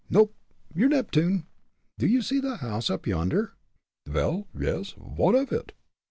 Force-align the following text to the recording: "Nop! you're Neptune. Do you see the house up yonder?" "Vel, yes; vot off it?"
"Nop! 0.11 0.31
you're 0.73 0.89
Neptune. 0.89 1.45
Do 1.99 2.07
you 2.07 2.23
see 2.23 2.39
the 2.39 2.55
house 2.55 2.89
up 2.89 3.05
yonder?" 3.05 3.53
"Vel, 4.07 4.47
yes; 4.59 4.95
vot 4.97 5.35
off 5.35 5.51
it?" 5.51 5.73